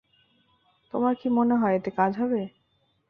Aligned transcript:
তোমার 0.93 1.13
কি 1.15 1.27
মনে 1.29 1.55
হয় 1.55 1.75
এতে 1.75 1.91
কাজ 1.97 2.11
হবে? 2.21 2.41